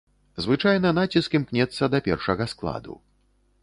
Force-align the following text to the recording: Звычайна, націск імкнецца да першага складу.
Звычайна, 0.45 0.93
націск 0.99 1.37
імкнецца 1.41 1.93
да 1.97 2.05
першага 2.09 2.53
складу. 2.57 2.93